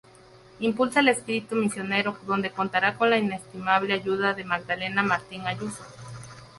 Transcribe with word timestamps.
Impulsa 0.59 1.01
el 1.01 1.09
espíritu 1.09 1.55
misionero, 1.55 2.17
donde 2.25 2.49
contará 2.49 2.97
con 2.97 3.11
la 3.11 3.19
inestimable 3.19 3.93
ayuda 3.93 4.33
de 4.33 4.43
Magdalena 4.43 5.03
Martín 5.03 5.45
Ayuso. 5.45 5.83